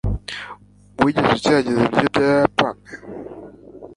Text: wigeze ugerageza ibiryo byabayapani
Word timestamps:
wigeze 1.03 1.31
ugerageza 1.37 1.79
ibiryo 1.85 2.11
byabayapani 2.13 2.87